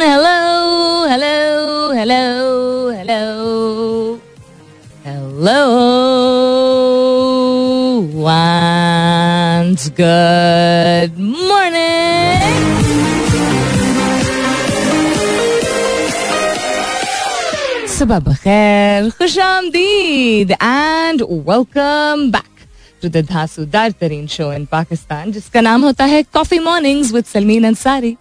[0.00, 0.40] hello
[1.12, 2.24] hello hello
[2.98, 3.24] hello.
[5.04, 5.64] Hello.
[8.14, 12.73] Once good morning.
[18.04, 22.66] सुबह बखैर खुश आमदीद and welcome back
[23.02, 27.64] to the धांसूदार तरीन शो इन पाकिस्तान जिसका नाम होता है coffee mornings with Salmeen
[27.64, 28.14] Ansari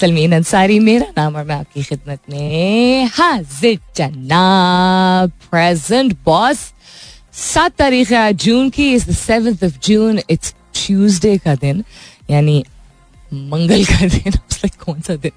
[0.00, 6.58] Salmeen Ansari मेरा नाम और मैं आपकी खिदमत में हाजिर जनाब प्रेजेंट बॉस
[7.44, 11.84] सात तारीख है आज जून की is the seventh of June it's Tuesday का दिन
[12.30, 12.62] यानी
[13.34, 15.32] मंगल का दिन like, कौन सा दिन?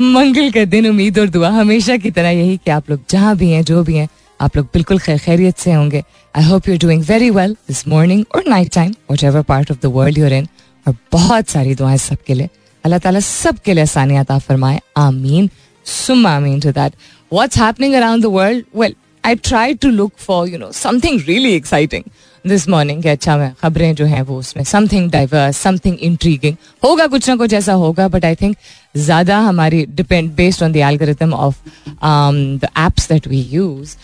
[0.00, 3.50] मंगल का दिन उम्मीद और दुआ हमेशा की तरह यही कि आप लोग जहाँ भी
[3.50, 4.08] हैं जो भी हैं
[4.40, 6.02] आप लोग बिल्कुल खैर खैरियत से होंगे।
[6.36, 9.86] I hope you doing very well this morning और night time whatever part of the
[9.86, 10.48] world you're in
[10.88, 12.48] और बहुत सारी दुआएँ सबके लिए।
[12.84, 15.50] अल्लाह ताला सबके लिए आसानियात आ फरमाए। आमीन।
[15.84, 16.92] सुम आमीन to that
[17.32, 21.52] what's happening around the world well I try to look for you know something really
[21.52, 22.02] exciting
[22.44, 27.28] this morning अच्छा मैं खबरें जो हैं वो उसमें समथिंग डाइवर्स समथिंग इंट्रीगिंग होगा कुछ
[27.28, 28.56] ना कुछ ऐसा होगा बट आई थिंक
[28.96, 31.56] ज़्यादा हमारी depend based on the of
[32.04, 33.96] the apps that we use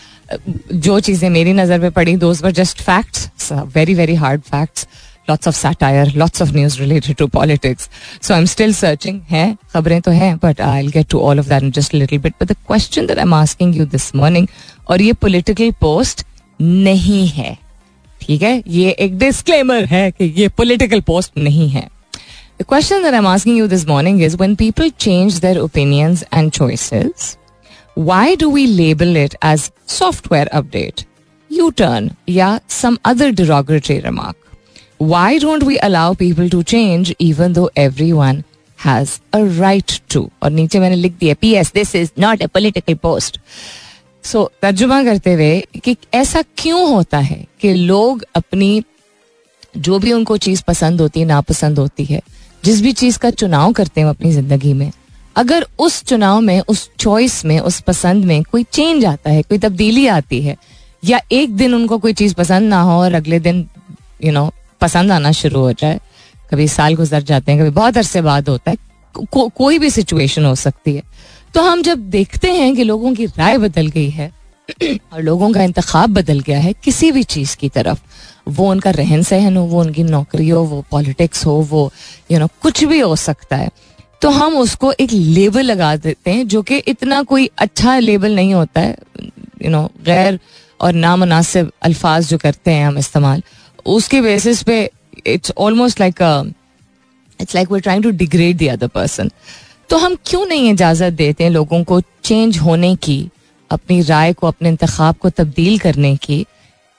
[0.73, 4.87] जो चीज़ें मेरी नज़र में पड़ी दोज पर just facts very very hard facts
[5.29, 7.89] lots of satire lots of news related to politics
[8.21, 11.49] so I am still searching है, खबरें तो हैं but I get to all of
[11.49, 14.47] that just little bit but the question that I am asking you this morning
[14.89, 16.25] और ये political post
[16.59, 17.57] नहीं है
[18.29, 18.61] ठीक है?
[18.67, 21.87] ये एक डिस्क्लेमर है कि ये पॉलिटिकल पोस्ट नहीं है।
[22.59, 26.23] The question that I am asking you this morning is when people change their opinions
[26.33, 27.37] and choices
[27.97, 31.01] why do we label it as software update
[31.51, 34.35] U turn या some other derogatory remark
[35.01, 38.43] why don't we allow people to change even though everyone
[38.79, 42.95] has a right to और नीचे मैंने लिख दिया PS this is not a political
[43.03, 43.39] post
[44.23, 48.83] so तर्जुमा करते हुए कि ऐसा क्यों होता है कि लोग अपनी
[49.77, 52.21] जो भी उनको चीज़ पसंद होती है नापसंद होती है
[52.63, 54.91] जिस भी चीज़ का चुनाव करते हैं अपनी ज़िंदगी में
[55.35, 59.57] अगर उस चुनाव में उस चॉइस में उस पसंद में कोई चेंज आता है कोई
[59.57, 60.57] तब्दीली आती है
[61.05, 63.67] या एक दिन उनको कोई चीज़ पसंद ना हो और अगले दिन
[64.23, 64.51] यू नो
[64.81, 65.99] पसंद आना शुरू हो जाए
[66.51, 68.77] कभी साल गुजर जाते हैं कभी बहुत अरसे बाद होता है
[69.15, 71.01] को, कोई भी सिचुएशन हो सकती है।
[71.53, 74.31] तो हम जब देखते हैं कि लोगों की राय बदल गई है
[75.13, 77.99] और लोगों का इंतखाब बदल गया है किसी भी चीज़ की तरफ़
[78.49, 81.83] वो उनका रहन सहन हो वो उनकी नौकरी हो वो पॉलिटिक्स हो वो
[82.31, 83.69] यू you नो know, कुछ भी हो सकता है
[84.21, 88.53] तो हम उसको एक लेबल लगा देते हैं जो कि इतना कोई अच्छा लेबल नहीं
[88.53, 88.95] होता है
[89.63, 90.39] यू नो गैर
[90.79, 93.43] और नामनासिब अल्फाज जो करते हैं हम इस्तेमाल
[93.87, 94.89] उसके बेसिस पे
[95.27, 96.21] it's almost like
[97.39, 99.31] it's like we trying to degrade the other person
[99.89, 103.29] तो हम क्यों नहीं इजाज़त देते हैं लोगों को चेंज होने की,
[103.71, 106.45] अपनी राय को, अपने इंतखाब को तब्दील करने की?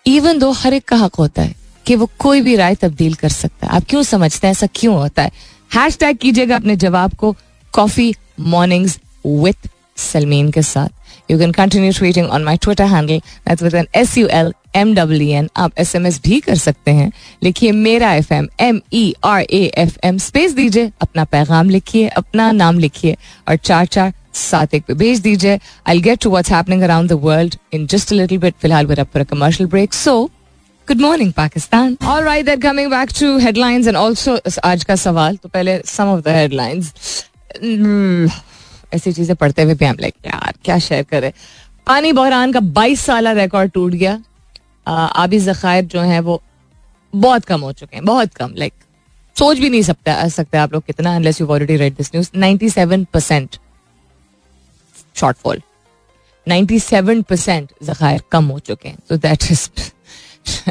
[0.07, 1.55] इवन दो हर एक का हक होता है
[1.87, 4.53] कि वो कोई भी राय तब्दील कर सकता है। आप क्यों समझते हैं?
[4.53, 5.31] ऐसा क्यों होता है?
[5.75, 7.37] हैश टैग कीजिएगा अपने जवाब को
[7.73, 10.89] कॉफ़ी मॉर्निंग्स विथ सलमीन के साथ।
[11.31, 15.73] You can continue tweeting on my Twitter handle S U L M W N आप
[15.79, 17.11] एस एम एस भी कर सकते हैं।
[17.43, 22.09] लिखिए मेरा F M M E R A F M space दीजिए, अपना पैगाम लिखिए,
[22.09, 23.17] अपना नाम लिखिए,
[23.49, 25.59] और चार चार सात एक पे भेज दीजिए।
[25.89, 29.25] I get to what's happening around the world in just little bit फ़िलहाल for a
[29.25, 29.95] commercial break.
[30.05, 30.19] So
[30.89, 35.37] good morning Pakistan all right that coming back to headlines and also आज का सवाल
[35.37, 36.93] तो पहले सम ऑफ़ द हेडलाइंस
[38.95, 41.33] ऐसी चीज़ें पढ़ते हुए भी हम लाइक यार, क्या शेयर करें?
[41.87, 44.19] पानी बहरान का 22 साल रिकॉर्ड टूट गया।
[44.87, 46.41] आबी जखायर जो है वो
[47.15, 48.73] बहुत कम हो चुके हैं, बहुत कम लाइक
[49.37, 53.05] सोच भी नहीं सकते सकते आप लोग कितना unless you already read this news 97
[53.13, 53.57] percent
[55.17, 55.63] shortfall
[56.47, 58.99] 97 percent जखायर कम हो चुके हैं.
[59.09, 59.69] तो दैट इज़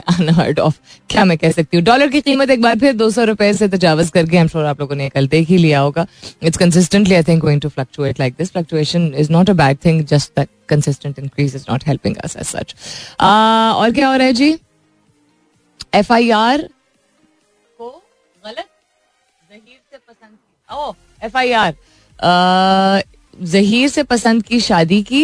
[0.09, 0.77] अनहर्ड ऑफ़
[1.09, 1.83] क्या मैं कह सकती हूँ?
[1.85, 4.79] डॉलर की कीमत एक बार फिर दो सौ रुपए से तजावज करके हम श्योर आप
[4.79, 6.05] लोगों ने कल देख ही लिया होगा.
[6.43, 10.03] It's consistently I think going to fluctuate like this fluctuation is not a bad thing
[10.05, 12.75] just that consistent increase is not helping us as such
[13.19, 14.51] और क्या हो रहा है जी?
[15.95, 16.61] एफ़ आई आर
[17.79, 17.89] को
[18.45, 18.65] गलत
[19.51, 20.93] जहीर से पसंद की। Oh
[21.25, 21.73] F I R
[23.51, 25.23] Zaheer से पसंद की शादी की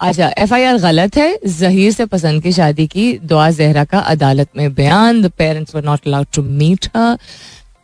[0.00, 3.98] अच्छा एफ़ आई आर गलत है जहीर से पसंद की शादी की दुआ जहरा का
[4.10, 7.18] अदालत में बयान the parents were not allowed to meet her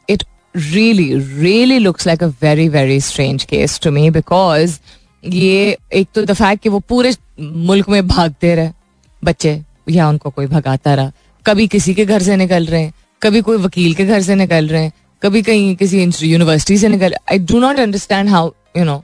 [0.08, 0.24] it
[0.56, 4.78] really really looks like a very very strange case to me because
[5.24, 8.70] ये एक तो द फैक्ट कि वो पूरे मुल्क में भागते रहे।
[9.22, 9.60] बच्चे
[9.90, 11.12] या उनको कोई भगाता रहा।
[11.46, 12.92] कभी किसी के घर से निकल रहे हैं,
[13.22, 14.92] कभी कोई वकील के घर से निकल रहे हैं,
[15.22, 18.96] कभी कहीं किसी यूनिवर्सिटी से निकल I do not understand how you know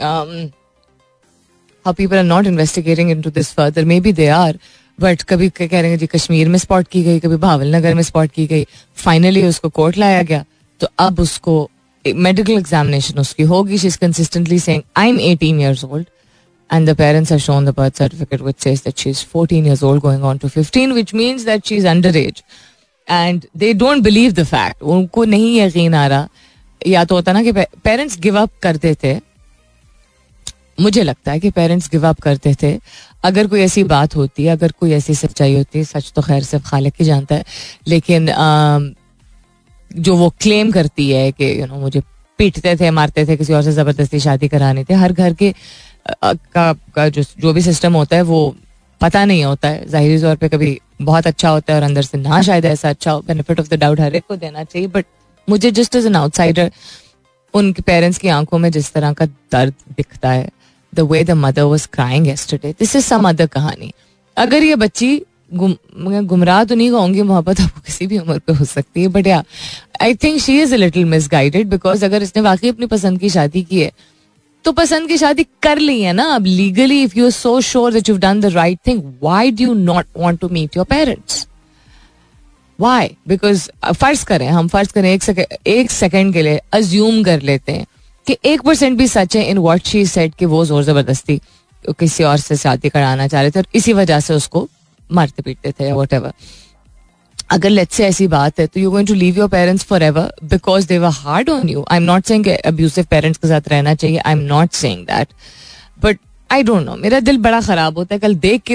[0.00, 4.58] how people are not investigating into this further maybe they are
[4.98, 8.02] but कभी कह रहे हैं जी कश्मीर में स्पॉट की गई, कभी भावल नगर में
[8.02, 8.66] स्पॉट की गई।
[8.96, 10.44] फाइनली उसको कोर्ट लाया गया।
[10.80, 11.70] तो अब उसको
[12.12, 16.06] मेडिकल एग्जामिनेशन उसकी होगी। She is consistently saying I am 18 years old
[16.72, 19.82] and the parents have shown the birth certificate which says that she is 14 years
[19.82, 22.42] old going on to 15 which means that she is under age
[23.10, 26.28] and they don't believe the fact उनको नहीं यकीन आ रहा।
[26.86, 29.20] या तो होता ना कि parents give up करते थे।
[30.80, 32.78] मुझे लगता है कि पेरेंट्स गिव अप करते थे।
[33.24, 36.42] अगर कोई ऐसी बात होती है अगर कोई ऐसी सच्चाई होती है सच तो खैर
[36.42, 37.44] सिर्फ़ खालिक ही जानता है।
[37.88, 38.98] लेकिन uh,
[39.90, 42.00] जो वो क्लेम करती है कि यू नो मुझे
[42.38, 45.52] पीटते थे मारते थे किसी और से ज़बरदस्ती शादी करानी थे। हर घर के
[46.14, 48.54] का, का जो जो भी सिस्टम होता है वो
[49.00, 52.18] पता नहीं होता है। ज़ाहिर तौर पे कभी बहुत अच्छा होता है और अंदर से
[52.18, 55.06] ना शायद ऐसा अच्छा हो। बेनिफिट ऑफ़ द डाउट हर एक को देना चाहिए बट
[55.48, 56.70] मुझे जस्ट एज एन आउटसाइडर
[57.54, 60.48] उनके पेरेंट्स की आँखों में जिस तरह का दर्द दिखता है
[60.92, 63.92] the way the mother was crying this is some other कहानी।
[64.36, 65.10] अगर ये बच्ची
[65.50, 69.42] गुमराह तो नहीं कहूँगी मोहब्बत आपको किसी भी उम्र पे हो सकती है बट या
[70.02, 73.62] I think she is a little misguided because अगर इसने वाकई अपनी पसंद की शादी
[73.62, 73.92] की है
[74.64, 77.92] तो पसंद की शादी कर ली है ना, अब legally if you are so sure
[77.92, 81.46] that you done the right thing why do you not want to meet your parents
[82.80, 87.42] why because फ़र्ज़ करें, हम फ़र्ज़ करें, एक सेकंड एक सेकंड के लिए अज्यूम कर
[87.42, 87.86] लेते हैं
[88.26, 91.40] कि एक परसेंट भी सच है इन वॉट शी सेट कि वो ज़ोर ज़बरदस्ती
[91.98, 94.68] किसी और से शादी कराना चाह रहे थे और इसी वजह से उसको
[95.10, 96.32] मारते पीटते थे वट एवर
[97.50, 100.86] अगर लेट्स से ऐसी बात है तो you going to leave your parents forever because
[100.88, 104.18] they were hard on you I am not saying abusive parents के साथ रहना चाहिए
[104.18, 105.28] I am not saying that
[106.02, 106.18] but
[106.50, 108.74] I don't know मेरा दिल बड़ा खराब होता है कल देख के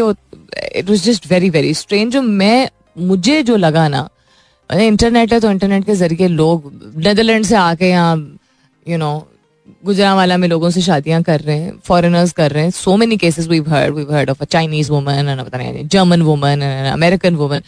[0.80, 2.68] it was just very very strange जो मैं
[3.02, 4.08] मुझे जो लगा ना
[4.70, 8.16] इंटरनेट है तो इंटरनेट के ज़रिए लोग नदरलैंड से आके यहाँ
[8.86, 9.12] यू नो
[9.86, 13.48] गुजरावाला में लोगों से शादियाँ कर रहे हैं फॉरेनर्स कर रहे हैं। So many cases
[13.48, 16.62] we heard we heard of a Chinese woman पता नहीं German woman
[16.94, 17.62] American woman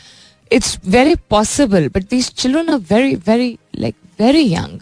[0.52, 4.80] it's very possible but these children are very very like very young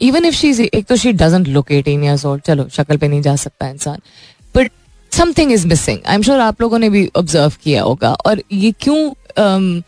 [0.00, 3.08] even if she is एक तो she doesn't look eighteen years old चलो शक्ल पे
[3.08, 4.00] नहीं जा सकता इंसान।
[4.54, 4.70] But
[5.12, 8.72] something is missing I am sure आप लोगों ने भी ऑब्ज़र्व किया होगा। और ये
[8.80, 9.82] क्यों um,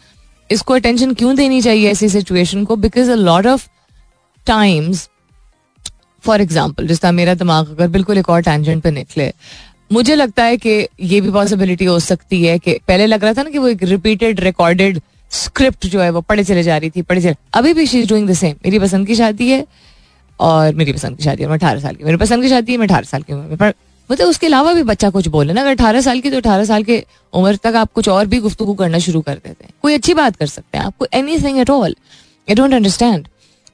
[0.50, 2.76] इसको अटेंशन क्यों देनी चाहिए ऐसी सिचुएशन को?
[2.76, 3.66] Because a lot of
[4.46, 5.08] times
[6.26, 9.32] for example जिस तरह मेरा दिमाग अगर बिल्कुल एक और टेंजेंट पे निकले,
[9.92, 10.70] मुझे लगता है कि
[11.02, 13.82] ये भी पॉसिबिलिटी हो सकती है कि पहले लग रहा था ना कि वो एक
[13.84, 15.00] रिपीटेड रिकॉर्डेड
[15.32, 18.08] स्क्रिप्ट जो है वो पढ़े चले जा रही थी, पढ़े चले अभी भी she is
[18.08, 19.64] doing the same मेरी पसंद की शादी है
[20.40, 22.78] और मेरी पसंद की शादी है, मैं अठारह साल की मेरी पसंद की शादी है,
[22.78, 23.72] मैं अठारह साल की उम्र में
[24.10, 26.82] मतलब उसके अलावा भी बच्चा कुछ बोले ना, अगर अठारह साल की तो अठारह साल
[26.84, 27.02] के
[27.32, 30.36] उम्र तक आप कुछ और भी गुफ्तु करना शुरू कर देते हैं। कोई अच्छी बात
[30.36, 31.06] कर सकते हैं, आपको
[31.42, 31.96] anything at all
[32.48, 33.26] I don't understand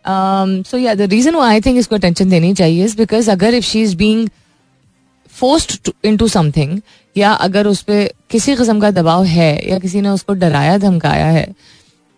[0.04, 3.82] so या द रीजन आई थिंक इसको अटेंशन देनी चाहिए इज़ बिकॉज़ अगर if she
[3.82, 4.28] is being
[5.32, 6.80] forced into something
[7.16, 11.26] या अगर उस पर किसी किस्म का दबाव है, या किसी ने उसको डराया, धमकाया
[11.28, 11.46] है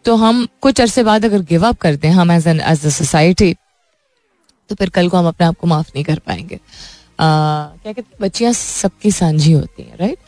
[0.04, 2.88] तो हम कुछ अरसे बाद अगर गिव अप करते हैं, हम as an as a
[2.90, 3.54] society
[4.70, 6.58] तो फिर कल को हम अपने आप को माफ़ नहीं कर पाएँगे।
[7.20, 8.16] क्या कहते हैं?
[8.20, 10.18] बच्चियाँ सबकी साझी होती हैं राइट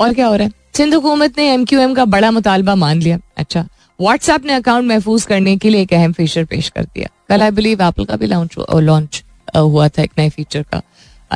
[0.00, 0.52] और क्या हो रहा है?
[0.76, 3.66] सिंध हुकूमत ने एम क्यू एम का बड़ा मुतालबा मान लिया। अच्छा।
[4.00, 7.50] व्हाट्सएप ने अकाउंट महफूज करने के लिए एक अहम फीचर पेश कर दिया। कल आई
[7.50, 9.24] बिलीव एप्पल का भी लॉन्च लॉन्च
[9.56, 10.82] हुआ था एक नए फीचर का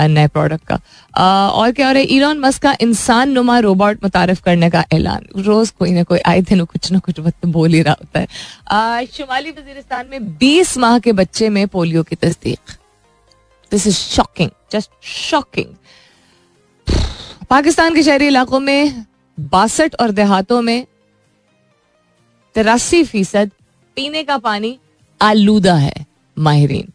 [0.06, 0.78] नए प्रोडक्ट का।
[1.48, 2.06] और क्या हो रहा है?
[2.06, 6.40] ईरान मस्क का इंसान नुमा रोबोट मुतारफ करने का ऐलान। रोज कोई ना कोई, आए
[6.40, 10.98] दिन कुछ ना कुछ वक्त बोल ही रहा होता है। शुमाली वजीरिस्तान में 20 माह
[10.98, 12.72] के बच्चे में पोलियो की तस्दीक।
[13.72, 15.66] This is shocking just shocking
[17.50, 19.04] Pakistan के शहरी इलाकों में
[19.38, 20.86] बासठ और देहातों में
[22.54, 23.50] तिरासी फ़ीसद
[23.96, 24.78] पीने का पानी
[25.20, 26.06] आलूदा है,
[26.36, 26.92] माहरीन.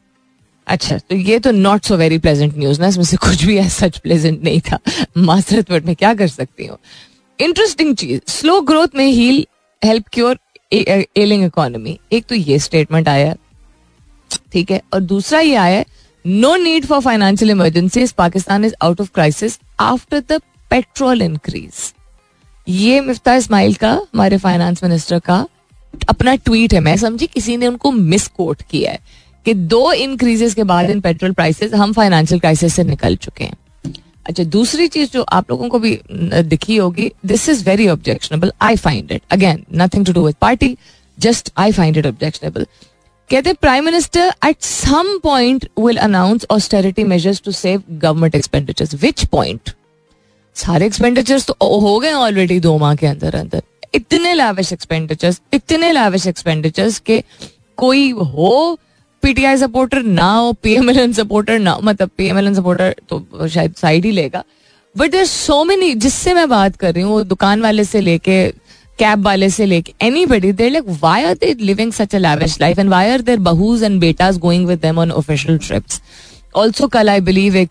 [0.67, 3.97] अच्छा तो ये तो not so very pleasant news ना, इसमें से कुछ भी सच
[3.97, 4.79] प्लेजेंट नहीं था।
[5.17, 6.77] मासरत वर्ड में क्या कर सकती हूँ?
[7.39, 9.45] इंटरेस्टिंग चीज़ स्लो ग्रोथ में heal
[9.81, 10.39] help cure
[10.73, 13.35] ailing economy एक तो ये स्टेटमेंट आया,
[14.51, 15.83] ठीक है, और दूसरा ये आया
[16.25, 21.93] no need for financial emergency Pakistan is out of crisis after the petrol increase
[22.69, 25.45] ये मिफ्ता इस्माइल का, हमारे फाइनेंस मिनिस्टर का,
[26.09, 28.99] अपना ट्वीट है। मैं समझी, किसी ने उनको मिस कोट किया है
[29.45, 33.55] कि दो इंक्रीजेस के बाद इन पेट्रोल प्राइसेस हम फाइनेंशियल क्राइसिस से निकल चुके हैं।
[34.25, 38.75] अच्छा दूसरी चीज़ जो आप लोगों को भी दिखी होगी this is very objectionable I
[38.75, 40.75] find it again nothing to do with party
[41.17, 42.65] just I find it objectionable
[43.29, 49.25] कहते prime minister at some point will announce austerity measures to save government expenditures which
[49.25, 49.73] point
[50.59, 53.61] सारे expenditures तो हो गए already दो माह के अंदर अंदर।
[53.95, 57.23] इतने लाविश एक्सपेंडिचर्स इतने लाविश एक्सपेंडिचर्स के
[57.77, 58.77] कोई हो
[59.23, 64.43] पीटीआई सपोर्टर ना हो पीएमएलएन सपोर्टर ना मतलब पीएमएलएन सपोर्टर तो शायद साइड ही लेगा।
[64.95, 68.47] बट देर सो मेनी जिससे मैं बात कर रही हूँ दुकान वाले से लेके
[68.99, 69.93] कैब वाले से लेके
[70.25, 73.39] anybody there like why are they living such a lavish life and why are their
[73.39, 76.01] बहूज and बेटाज going with on official trips
[76.55, 77.69] also कल आई बिलीव एक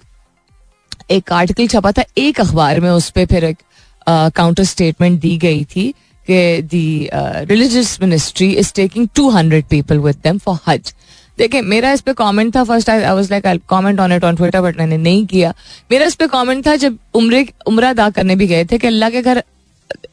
[1.10, 3.62] एक आर्टिकल छपा था, एक अखबार में उस पर फिर एक
[4.06, 5.88] काउंटर स्टेटमेंट दी गई थी
[6.28, 10.92] कि the religious ministry is taking two hundred people with them for hajj
[11.38, 14.36] देखिए, मेरा इस पे कमेंट था first I was like I comment on it on
[14.36, 15.52] Twitter but मैंने नहीं किया।
[15.90, 19.10] मेरा इस पे कमेंट था जब उम्र उम्र अदा करने भी गए थे कि अल्लाह
[19.10, 19.42] के घर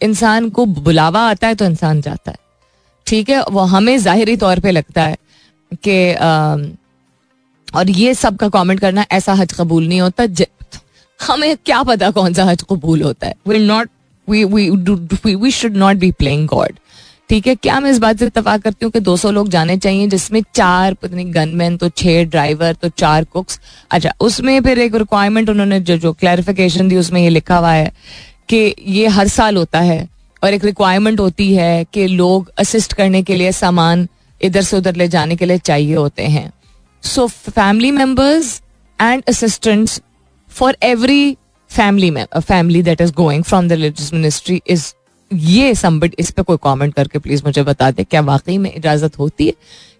[0.04, 2.38] इंसान को बुलावा आता है तो इंसान जाता है।
[3.08, 5.18] ठीक है, वो हमें जाहिरी तौर पे लगता है
[5.84, 6.14] कि
[7.76, 10.26] और ये सब का कमेंट करना ऐसा हज कबूल नहीं होता।
[11.20, 13.90] हमें क्या पता कौन सा हज कबूल होता है। Will not
[14.28, 16.80] we should not be playing God
[17.30, 17.54] ठीक है?
[17.56, 20.94] क्या मैं इस बात से इतफाक करती हूँ कि 200 लोग जाने चाहिए, जिसमें चार
[20.94, 23.60] पत्नी गनमैन तो छह ड्राइवर तो चार कुक्स
[23.92, 27.92] अच्छा उसमें फिर एक रिक्वायरमेंट उन्होंने जो जो क्लैरिफिकेशन दी, उसमें ये लिखा हुआ है
[28.50, 30.08] कि ये हर साल होता है
[30.44, 34.08] और एक रिक्वायरमेंट होती है कि लोग असिस्ट करने के लिए सामान
[34.42, 36.52] इधर से उधर ले जाने के लिए चाहिए होते हैं।
[37.04, 38.62] So family members
[39.00, 40.02] and assistants
[40.56, 41.38] for every
[41.70, 44.94] family में family that is going from the religious ministry is
[45.32, 49.18] ये समबट इस पे कोई कमेंट करके प्लीज़ मुझे बता दे, क्या वाकई में इजाज़त
[49.20, 49.54] होती है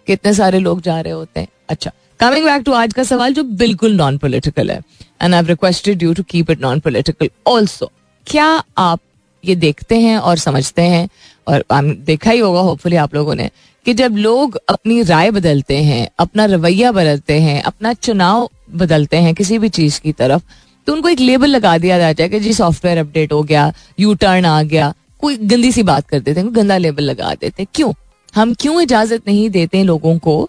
[0.06, 1.48] कितने सारे लोग जा रहे होते हैं?
[1.68, 4.80] अच्छा कमिंग बैक टू आज का सवाल जो बिल्कुल नॉन पोलिटिकल है
[5.22, 7.90] and I requested you to keep it non political also
[8.26, 8.46] क्या
[8.78, 9.00] आप
[9.44, 11.08] ये देखते हैं और समझते हैं?
[11.48, 13.50] और देखा ही होगा होपफुली आप लोगों ने,
[13.86, 19.34] कि जब लोग अपनी राय बदलते हैं, अपना रवैया बदलते हैं, अपना चुनाव बदलते हैं
[19.34, 20.42] किसी भी चीज़ की तरफ़
[20.86, 24.14] तो उनको एक लेबल लगा दिया जाता है कि जी सॉफ्टवेयर अपडेट हो गया यू
[24.14, 27.66] टर्न आ गया। कोई गंदी सी बात कर देते हैं गंदा लेबल लगा देते हैं।
[27.74, 27.92] क्यों?
[28.34, 30.48] हम क्यों इजाज़त नहीं देते लोगों को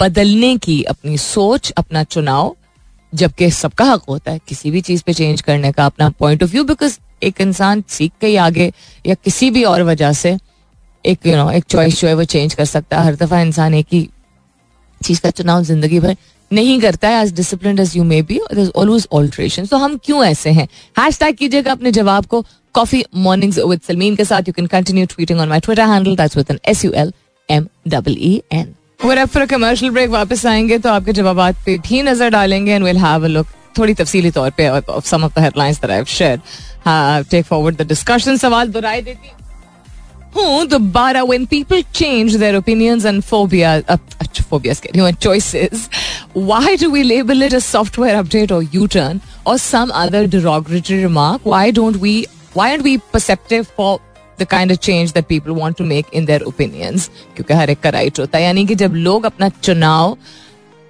[0.00, 2.54] बदलने की अपनी सोच अपना चुनाव
[3.12, 6.50] जबकि सबका हक होता है किसी भी चीज़ पे चेंज करने का अपना पॉइंट ऑफ़
[6.50, 8.72] व्यू बिकॉज़ एक इंसान सीख के ही आगे
[9.06, 10.36] या किसी भी और वजह से
[11.04, 13.14] एक यू you नो know, एक चॉइस जो है वो चेंज कर सकता है। हर
[13.16, 14.08] दफ़ा इंसान एक ही
[15.00, 16.16] चीज़ का चुनाव ज़िंदगी भर
[16.54, 20.50] नहीं करता है as discipline as you may be always alteration तो हम क्यों ऐसे
[20.50, 20.68] हैं?
[20.98, 22.44] हैश टैग कीजिएगा अपने जवाब को
[22.74, 24.48] कॉफ़ी मॉर्निंग विद सलमीन के साथ.
[24.48, 27.12] You can continue tweeting on my Twitter handle that's with an S U L
[27.48, 32.30] M double E N for commercial break वापस आएँगे तो आपके जवाब पे भी नज़र
[32.30, 33.46] डालेंगे and will have a look
[33.78, 37.76] थोड़ी तफसीली तौर पे of some of the headlines that I have shared take forward
[37.76, 39.43] the discussion सवाल दोहराई देती
[40.35, 43.97] हूँ दोबारा when people change their opinions and phobia uh,
[44.49, 45.87] phobias you know, choices
[46.33, 51.49] why do we label it a software update or U-turn or some other derogatory remark
[51.55, 52.13] why don't we
[52.53, 53.99] why aren't we perceptive for
[54.39, 57.79] the kind of change that people want to make in their opinions क्योंकि हर एक
[57.79, 60.17] का right होता है यानी कि जब लोग अपना चुनाव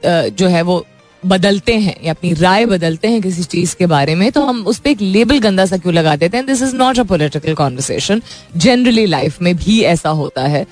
[0.06, 0.76] जो है वो
[1.25, 4.79] बदलते हैं, या अपनी राय बदलते हैं किसी चीज़ के बारे में तो हम उस
[4.79, 8.23] पर एक लेबल गंदा सा क्यों लगा देते हैं this is not a political conversation
[8.57, 10.67] generally life में भी ऐसा होता है.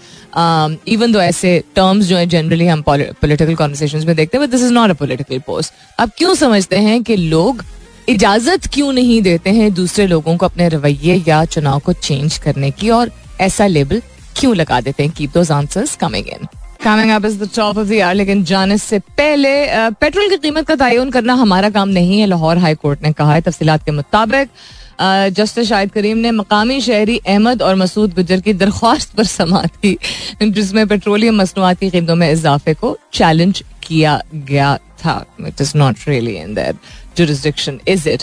[0.89, 4.63] इवन दो ऐसे टर्म्स जो है जनरली हम पोलिटिकल कॉन्वर्सेशन में देखते हैं but this
[4.63, 7.65] is not a political post अब क्यों समझते हैं कि लोग
[8.09, 12.71] इजाज़त क्यों नहीं देते हैं दूसरे लोगों को अपने रवैये या चुनाव को चेंज करने
[12.71, 12.91] की?
[12.91, 14.03] और ऐसा लेबल
[14.37, 15.13] क्यों लगा देते हैं?
[15.13, 16.47] Keep those answers coming in
[16.85, 19.51] coming up is the top of the year लेकिन जाने से पहले
[20.01, 23.35] पेट्रोल की कीमत का तयन करना हमारा काम नहीं है, लाहौर हाई कोर्ट ने कहा
[23.35, 24.49] है। तफसीत के मुताबिक
[25.37, 29.97] जस्टिस शाहिद करीम ने मकामी शहरी अहमद और मसूद गुजर की दरख्वास्त पर समात की,
[30.43, 36.09] जिसमें पेट्रोलियम मसनूआत की कीमतों में इजाफे को चैलेंज किया गया था। It is not
[36.09, 36.77] really in that
[37.17, 38.23] jurisdiction is it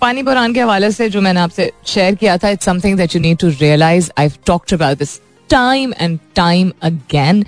[0.00, 3.20] पानी बुरान के हवाले से जो मैंने आपसे शेयर किया था it's something that you
[3.22, 5.18] need to realise I talked about this
[5.50, 7.44] time and time again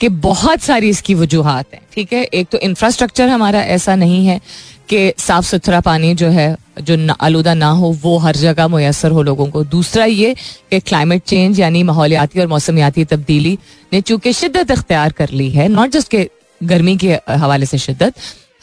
[0.00, 2.22] कि बहुत सारी इसकी वजूहत हैं, ठीक है?
[2.24, 4.40] एक तो इंफ्रास्ट्रक्चर हमारा ऐसा नहीं है
[4.88, 9.22] कि साफ़ सुथरा पानी जो है, जो आलूदा ना हो, वो हर जगह मैसर हो
[9.22, 10.34] लोगों को। दूसरा ये
[10.70, 13.58] कि क्लाइमेट चेंज यानी माहौलियाती और मौसमियाती तब्दीली
[13.92, 16.28] ने चूँकि शिद्दत इख्तियार कर ली है नॉट जस्ट के
[16.60, 18.14] गर्मी के हवाले से शिद्दत,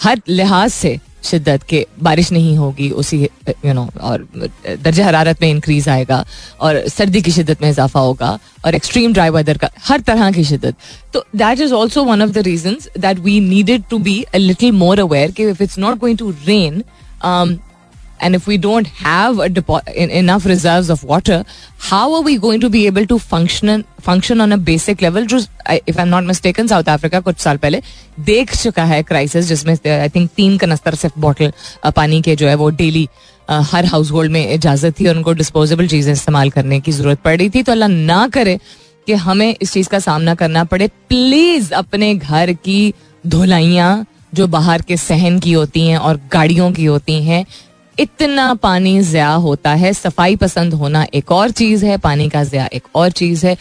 [0.01, 3.21] हर लिहाज से शिद्दत के, बारिश नहीं होगी, उसी
[3.65, 4.27] यू नो और
[4.67, 6.23] दर्ज हरारत में इंक्रीज आएगा
[6.61, 10.43] और सर्दी की शिद्दत में इजाफा होगा और एक्सट्रीम ड्राई वेदर का, हर तरह की
[10.43, 10.75] शिद्दत।
[11.13, 14.71] तो that is also one of the reason that we needed to be a little
[14.73, 16.83] more aware कि if it's not going to rain
[18.19, 19.81] And if we don't have a depo-
[20.13, 21.43] enough reserves of water,
[21.79, 25.25] how are we going to be able to function function on a basic level?
[25.25, 25.39] जो
[25.87, 27.81] if I'm not mistaken, South Africa कुछ साल पहले
[28.21, 31.51] देख चुका है crisis जिसमें I think तीन कनस्तर सिर्फ़ बॉटल
[31.95, 33.07] पानी के जो है वो डेली
[33.49, 37.37] हर हाउस होल्ड में इजाज़त थी और उनको डिस्पोजेबल चीज़ें इस्तेमाल करने की ज़रूरत पड़
[37.37, 38.59] रही थी तो अल्लाह ना करे
[39.07, 42.93] कि हमें इस चीज़ का सामना करना पड़े प्लीज़ अपने घर की
[43.27, 47.45] धुलाइयाँ जो बाहर के सहन की होती हैं और गाड़ियों की होती हैं
[47.99, 52.67] इतना पानी ज़्या होता है सफ़ाई पसंद होना एक और चीज़ है पानी का ज़्या
[52.73, 53.57] एक और चीज़ है।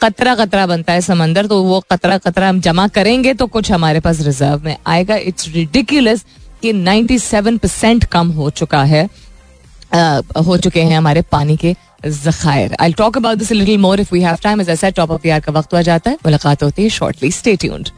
[0.00, 4.00] कतरा कतरा बनता है समंदर तो वो कतरा कतरा हम जमा करेंगे तो कुछ हमारे
[4.00, 6.24] पास रिज़र्व में आएगा। इट्स रिडिकुलस
[6.62, 9.08] कि 97 परसेंट कम हो चुका है
[9.94, 11.74] आ, हो चुके हैं हमारे पानी के
[12.06, 15.40] जखायर। I talk about this little more if we have time as top of year
[15.40, 17.88] का वक्त आ जाता है। मुलाकात होती है shortly stay tuned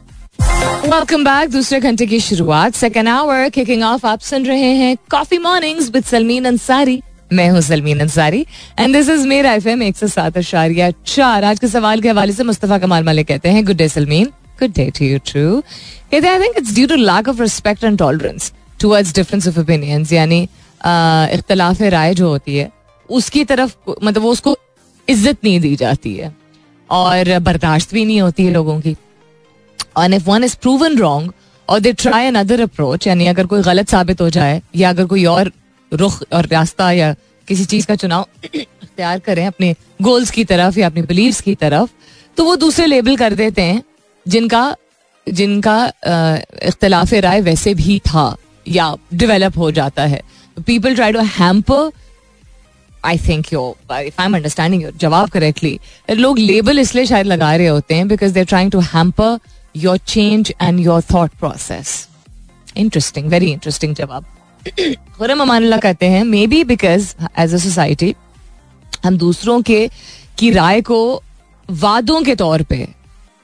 [0.85, 2.75] welcome back दूसरे घंटे की शुरुआत.
[2.75, 7.01] सेकेंड आवर किकिंग ऑफ़ आप सुन रहे हैं coffee mornings with Salmeen Ansari
[7.33, 8.41] मैं हूँ Salmeen Ansari
[8.79, 11.45] and this is मेरा एफ़ एम एक सौ सात अशारिया चार.
[11.45, 14.27] आज के सवाल के हवाले से मुस्तफ़ा कमाल मलिक कहते हैं good day Salmeen
[14.61, 17.99] good day to you true कहते I think it's due to lack of respect and
[17.99, 22.71] tolerance towards difference of opinions यानी इख्तलाफ राय जो होती है,
[23.11, 24.57] उसकी तरफ़ मतलब वो उसको
[25.09, 26.35] इज़्ज़त नहीं दी जाती है
[26.91, 28.97] और बर्दाश्त भी नहीं होती है लोगों की।
[29.99, 31.33] And if one is proven wrong
[31.69, 35.07] और they try another approach यानी अगर कोई गलत साबित हो जाए या अगर
[35.07, 35.53] कोई और
[35.93, 37.15] रुख और रास्ता या
[37.49, 38.27] किसी चीज़ का चुनाव
[38.97, 41.91] तैयार करें अपने गोल्स की तरफ़ या अपने बिलीव्स की तरफ़
[42.37, 43.83] तो वो दूसरे लेबल कर देते हैं
[44.27, 44.77] जिनका
[45.27, 45.93] जिनका
[46.63, 48.37] इख्तलाफ राय वैसे भी था,
[48.69, 50.21] या डिवेलप हो जाता है।
[50.67, 51.91] People try to hamper
[53.05, 55.79] I think your if I am understanding your जवाब करेक्टली
[56.11, 59.39] लोग लेबल इसलिए शायद लगा रहे होते हैं because they trying to hamper
[59.77, 62.09] your change and your thought process
[62.77, 64.25] interesting very interesting जवाब
[65.17, 68.15] खुरम अमान कहते हैं maybe because as a society
[69.05, 69.91] हम दूसरों के
[70.39, 71.23] की राय को
[71.71, 72.89] वादों के तौर पे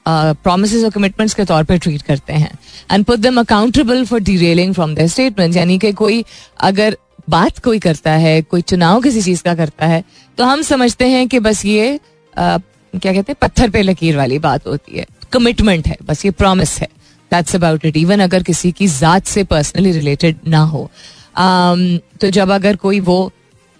[0.07, 2.57] प्रोमिस और कमिटमेंट्स के तौर पे ट्रीट करते हैं
[2.91, 6.25] and put them accountable for derailing from their statement यानी कि कोई
[6.59, 6.97] अगर
[7.29, 10.03] बात कोई करता है कोई चुनाव किसी चीज़ का करता है
[10.37, 11.99] तो हम समझते हैं कि बस ये
[12.37, 12.57] आ,
[12.93, 16.79] क्या कहते हैं पत्थर पे लकीर वाली बात होती है। कमिटमेंट है बस ये प्रॉमिस
[16.81, 16.87] है.
[17.31, 20.89] दैट्स अबाउट इट इवन अगर किसी की जात से पर्सनली रिलेटेड ना हो.
[21.39, 23.31] Um, तो जब अगर कोई वो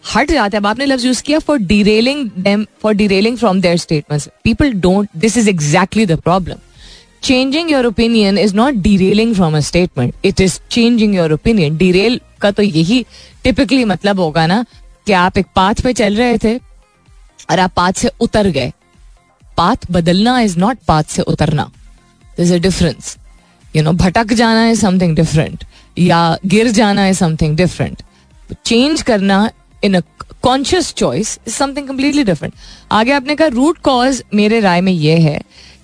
[0.04, 3.78] हट जाता है अब आपने लफ्ज यूज़ किया for derailing them for derailing from their
[3.78, 6.58] statements people don't this is exactly the problem
[7.24, 12.20] changing your opinion is not derailing from a statement it is changing your opinion derail
[12.42, 13.06] का तो यही
[13.44, 14.64] typically मतलब होगा ना
[15.06, 16.56] कि आप एक path पे चल रहे थे
[17.50, 18.72] और आप पाथ से उतर गए.
[19.60, 21.70] पाथ बदलना इज़ नॉट पाथ से उतरना
[22.40, 23.16] is a difference
[23.74, 25.64] you know भटक जाना है समथिंग डिफरेंट
[25.98, 28.02] या गिर जाना है समथिंग डिफरेंट
[28.66, 29.50] चेंज करना
[29.84, 30.02] in a
[30.44, 32.54] conscious choice is something completely different
[32.92, 35.40] आगे आपने कहा रूट कॉज मेरे राय में यह है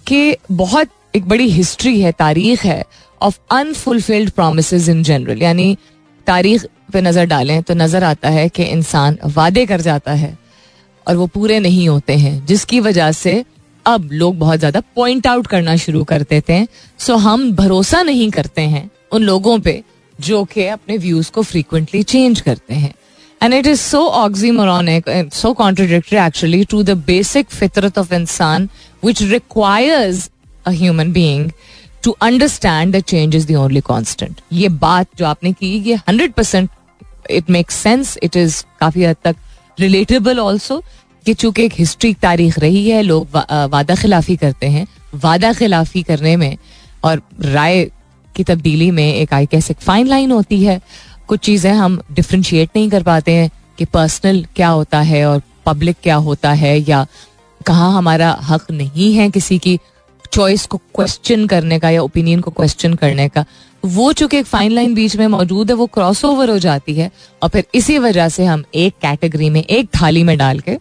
[0.07, 2.83] कि बहुत एक बड़ी हिस्ट्री है तारीख है
[3.21, 5.77] of unfulfilled promise in general यानी
[6.27, 10.37] तारीख पे नज़र डालें तो नज़र आता है कि इंसान वादे कर जाता है
[11.07, 13.43] और वो पूरे नहीं होते हैं जिसकी वजह से
[13.85, 16.67] अब लोग बहुत ज़्यादा पॉइंट आउट करना शुरू कर देते हैं।
[16.99, 19.81] सो हम भरोसा नहीं करते हैं उन लोगों पे
[20.19, 22.93] जो कि अपने व्यूज़ को फ्रीक्वेंटली चेंज करते हैं।
[23.41, 28.69] And it is so oxymoronic so contradictory actually to the basic फितरत ऑफ़ इंसान
[29.05, 30.29] which requires
[30.65, 31.49] a human being
[32.03, 36.33] to understand the change is the only constant ये बात जो आपने की, ये hundred
[36.33, 36.69] percent
[37.31, 39.35] it make sense it is काफ़ी हद तक
[39.77, 40.81] रिलेटेबल ऑल्सो
[41.25, 46.03] कि चूँकि एक हिस्ट्री तारीख रही है लोग वा, वादा खिलाफी करते हैं। वादा खिलाफी
[46.03, 46.57] करने में
[47.03, 47.83] और राय
[48.35, 50.79] की तब्दीली में एक आई कैसे फाइन लाइन होती है।
[51.27, 55.95] कुछ चीज़ें हम डिफ्रेंशिएट नहीं कर पाते हैं कि पर्सनल क्या होता है और पब्लिक
[56.03, 57.05] क्या होता है या
[57.61, 59.79] कहाँ हमारा हक नहीं है किसी की
[60.33, 63.45] चॉइस को क्वेश्चन करने का या ओपिनियन को क्वेश्चन करने का।
[63.83, 67.09] वो चूँकि एक फाइन लाइन बीच में मौजूद है वो क्रॉस ओवर हो जाती है
[67.41, 70.77] और फिर इसी वजह से हम एक कैटेगरी में एक थाली में डाल के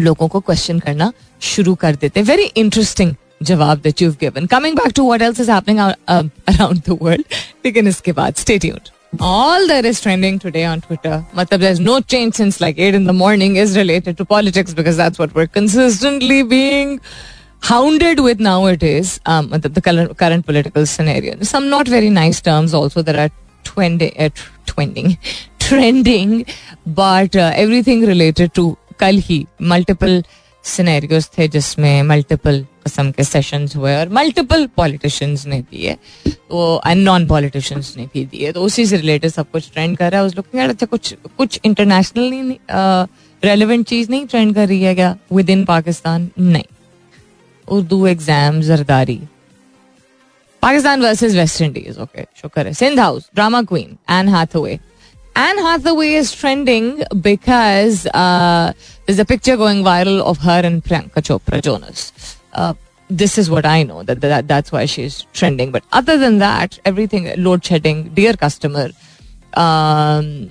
[0.00, 1.12] लोगों को क्वेश्चन करना
[1.50, 5.50] शुरू कर देते वेरी इंटरेस्टिंग जवाब that you given coming back to what else is
[5.50, 7.24] happening around the world
[7.64, 12.00] लेकिन इसके बाद stay tuned All that is trending today on Twitter, matlab there's no
[12.12, 15.46] change since like 8 in the morning is related to politics because that's what we're
[15.46, 16.94] consistently being
[17.60, 19.20] hounded with nowadays.
[19.26, 21.36] Um, the current, current political scenario.
[21.42, 23.30] Some not very nice terms also that are
[23.64, 24.30] trending, uh,
[24.64, 25.18] trending,
[25.58, 26.46] trending,
[26.86, 30.23] but uh, everything related to कल ही multiple
[30.65, 35.95] scenarios थे जिसमें multiple किस्म के sessions हुए और multiple politicians ने दिए
[36.51, 40.11] वो एंड नॉन पॉलिटिशियंस ने भी दिए। तो उसी से रिलेटेड सब कुछ ट्रेंड कर
[40.11, 42.55] रहा है। उस लोग अच्छा कुछ कुछ इंटरनेशनल
[43.43, 45.15] रेलिवेंट चीज़ नहीं ट्रेंड कर रही है क्या?
[45.33, 46.63] विद इन पाकिस्तान नहीं।
[47.67, 49.19] Urdu exam Zardari.
[50.63, 54.79] Pakistan versus West Indies okay शुक्र है। Sindh house drama queen Anne Hathaway
[55.39, 58.73] Is trending because uh,
[59.05, 62.11] there's a picture going viral of her and Priyanka Chopra Jonas.
[62.53, 62.73] Uh,
[63.07, 65.71] this is what I know that, that that's why she's trending.
[65.71, 68.89] But other than that, everything load shedding, dear customer.
[69.53, 70.49] Um,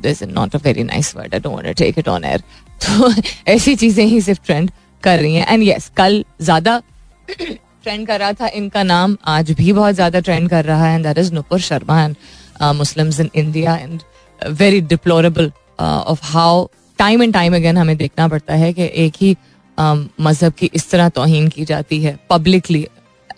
[0.00, 1.34] this is not a very nice word.
[1.34, 2.38] I don't want to take it on air.
[2.80, 3.12] तो
[3.48, 4.70] ऐसी चीज़ें ही सिर्फ़ trend
[5.02, 6.80] कर रही हैं and yes कल ज़्यादा
[7.28, 11.04] trend कर रहा था इनका नाम आज भी बहुत ज़्यादा ट्रेंड कर रहा है and
[11.06, 12.16] that is Nupur Sharma and
[12.62, 14.00] Muslims in India and
[14.40, 16.66] very deplorable of how
[16.98, 20.90] time and time again हमें देखना पड़ता है कि एक ही um, मज़हब की इस
[20.90, 22.86] तरह तोहन की जाती है publicly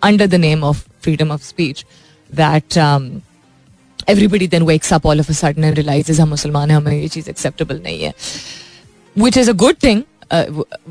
[0.03, 1.85] under the name of freedom of speech
[2.29, 2.77] that
[4.09, 7.81] everybody then wakes up all of sudden and हम मुसलमान हैं हमें ये चीज़ एक्सेप्टेबल
[7.83, 8.13] नहीं है।
[9.15, 10.03] Which is a good thing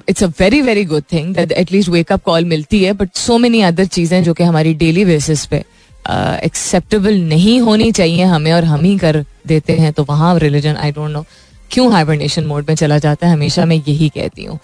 [0.08, 3.60] it's a very very good thing that at least wake up call मिलती है बट सो मेनी
[3.62, 5.64] अदर चीज़ें जो कि हमारी डेली बेसिस पे
[6.06, 10.92] एक्सेप्टेबल नहीं होनी चाहिए हमें और हम ही कर देते हैं तो वहाँ रिलीजन आई
[10.92, 11.24] डोंट नो
[11.70, 14.58] क्यों हाइबरनेशन मोड में चला जाता है, हमेशा मैं यही कहती हूँ।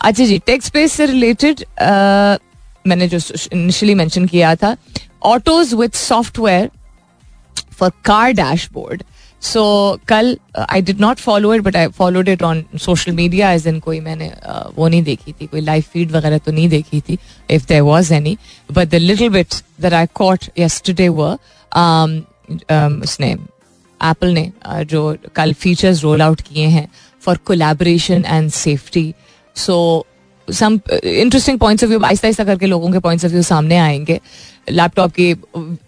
[0.00, 1.64] अच्छा जी टेक्स स्पेस से रिलेटेड
[2.86, 3.18] मैंने जो
[3.52, 4.76] इनिशियली मेंशन किया था
[5.24, 6.68] autos with software
[7.78, 9.02] for car dashboard
[9.42, 9.62] so
[10.08, 10.36] कल
[10.70, 14.00] I did not follow it but I followed it on social media as in कोई
[14.00, 17.18] मैंने uh, वो नहीं देखी थी कोई लाइव फ़ीड वगैरह तो नहीं देखी थी
[17.50, 18.36] if there was any
[18.72, 21.36] but the little bit that I caught yesterday were
[23.02, 23.30] उसने
[24.00, 26.88] एप्पल ने uh, जो कल फीचर्स रोल आउट किए हैं
[27.22, 29.12] for collaboration and safety
[29.56, 30.06] so
[30.52, 34.20] some interesting points of view आहिस्ता आहिस्ता करके लोगों के पॉइंट्स ऑफ़ व्यू सामने आएँगे।
[34.70, 35.34] लैपटॉप की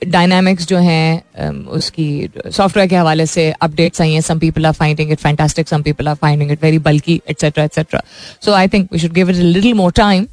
[0.09, 5.13] डायनामिक्स जो हैं उसकी सॉफ्टवेयर के हवाले से अपडेट्स आई हैं। Some people are finding
[5.13, 8.03] it fantastic some people are finding it very बल्कि etcetera etcetera
[8.45, 10.27] so I think we should give it little more time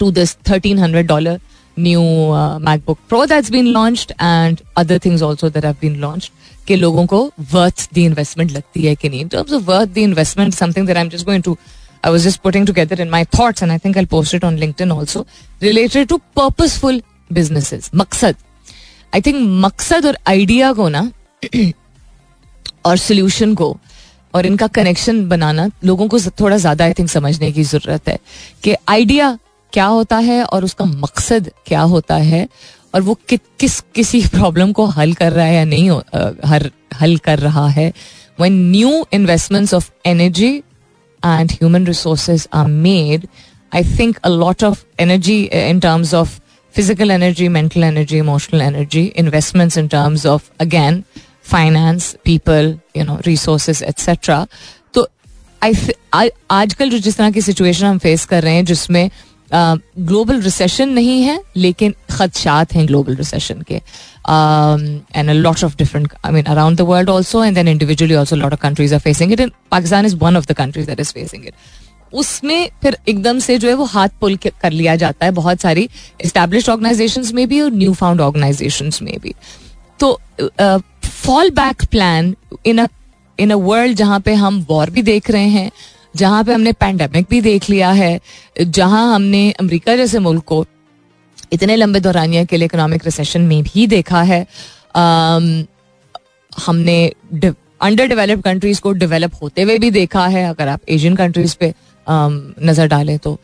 [0.00, 1.40] to this thirteen hundred dollar
[1.78, 6.32] uh, MacBook Pro that's been launched and other things also that have been launched
[6.66, 10.02] कि लोगों को worth the investment लगती है कि नहीं। In terms of worth the
[10.02, 11.56] investment something that I'm just going to
[12.04, 14.92] I was just putting together in my thought and I think I post on LinkedIn
[14.92, 15.26] also
[15.62, 18.36] related to purposeful business मकसद
[19.12, 21.10] I think मकसद और idea को ना
[22.86, 23.76] और solution को
[24.34, 28.18] और इनका connection बनाना लोगों को थोड़ा ज़्यादा आई थिंक समझने की ज़रूरत है
[28.64, 29.38] कि आइडिया
[29.72, 32.46] क्या होता है और उसका मकसद क्या होता है
[32.94, 35.90] और वो कि, किस किसी प्रॉब्लम को हल कर रहा है या नहीं
[36.44, 37.92] हर हल कर रहा है
[38.38, 40.50] one new investments of energy
[41.36, 43.28] and human resources are made,
[43.72, 46.40] I think a lot of energy in terms of
[46.74, 51.04] physical energy, mental energy, emotional energy, investments in terms of, again,
[51.42, 54.46] finance, people, you know, resources, etc.
[54.94, 55.06] तो
[56.12, 59.10] I आजकल जो जिस तरह की situation हम face कर रहे हैं जिसमें
[59.52, 66.32] ग्लोबल रिसेशन नहीं है, लेकिन खदशात हैं ग्लोबल रिसेशन के। And lot of different I
[66.32, 69.40] mean around the world also and then individually also lot of countries are facing it
[69.40, 71.54] in Pakistan is one of the countries that is facing it
[72.12, 75.88] उसमें फिर एकदम से जो है वो हाथ पुल कर लिया जाता है बहुत सारी
[76.24, 79.34] इस्टेब्लिश ऑर्गेनाइजेशन में भी और न्यू फाउंड ऑर्गेनाइजेशन में भी।
[80.00, 80.20] तो
[81.04, 82.34] fall back plan
[82.66, 82.86] in
[83.38, 85.70] in a world जहाँ पे हम वॉर भी देख रहे हैं
[86.14, 88.18] जहाँ पे हमने पैंडेमिक भी देख लिया है
[88.60, 90.64] जहाँ हमने अमेरिका जैसे मुल्क को
[91.52, 95.66] इतने लंबे दौरानिया के लिए इकोनॉमिक रिसेशन में भी देखा है um,
[96.52, 96.98] हमने
[97.80, 101.72] अंडर डेवलप्ड कंट्रीज़ को डेवलप होते हुए भी देखा है अगर आप एशियन कंट्रीज़ पे
[102.06, 103.38] नज़र डालें तो।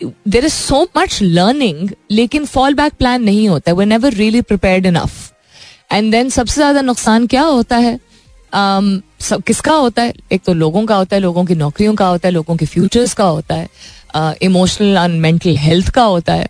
[0.00, 4.40] There is so much learning लेकिन फॉल बैक प्लान नहीं होता है they never really
[4.42, 5.32] prepared enough
[5.92, 7.98] and then सबसे ज़्यादा नुकसान क्या होता है?
[8.52, 10.12] Um, सब किसका होता है?
[10.32, 13.14] एक तो लोगों का होता है लोगों की नौकरियों का होता है लोगों के फ्यूचर्स
[13.14, 13.68] का होता है
[14.42, 16.48] इमोशनल एंड मेंटल हेल्थ का होता है।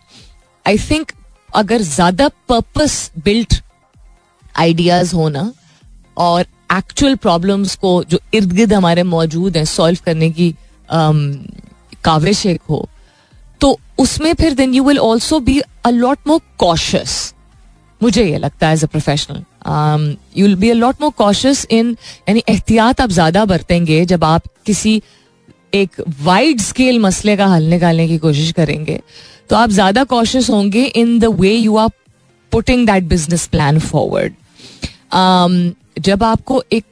[0.66, 1.12] आई थिंक
[1.54, 3.62] अगर ज़्यादा पर्पस बिल्ट
[4.58, 5.52] आइडियाज़ होना
[6.16, 10.54] और एक्चुअल प्रॉब्लम्स को जो इर्द गिर्द हमारे मौजूद हैं सॉल्व करने की
[12.04, 12.88] काविश एक हो
[13.60, 17.12] तो उसमें फिर then you will also be a lot more cautious
[18.00, 21.96] मुझे ये लगता है as a professional you will be a more cautious in
[22.28, 25.00] यानी एहतियात आप ज़्यादा बरतेंगे जब आप किसी
[25.74, 29.00] एक वाइड स्केल मसले का हल निकालने की कोशिश करेंगे।
[29.50, 31.88] तो आप ज़्यादा कॉशियस होंगे in the way you are
[32.52, 34.32] putting that business plan forward
[36.00, 36.84] जब आपको एक,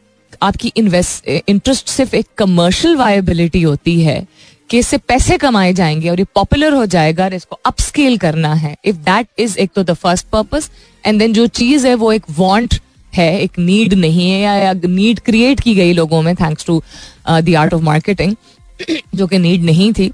[0.42, 4.26] आपकी इंटरेस्ट सिर्फ़ एक कमर्शियल वायबिलिटी होती है
[4.70, 8.76] कि इससे पैसे कमाए जाएँगे और ये पॉपुलर हो जाएगा और इसको अपस्केल करना है।
[8.84, 10.68] इफ़ दैट इज़ एक तो the first purpose
[11.04, 12.80] and then जो चीज़ है वो एक वॉन्ट
[13.12, 16.82] है, एक नीड नहीं है, या नीड क्रिएट की गई लोगों में thanks to
[17.30, 18.34] the art of marketing
[19.14, 20.10] जो कि नीड नहीं थी।